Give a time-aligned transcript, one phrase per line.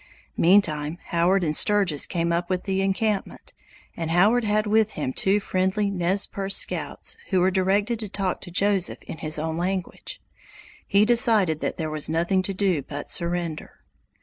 [0.35, 3.53] Meantime Howard and Sturgis came up with the encampment,
[3.95, 8.41] and Howard had with him two friendly Nez Perce scouts who were directed to talk
[8.41, 10.19] to Joseph in his own language.
[10.87, 13.73] He decided that there was nothing to do but surrender.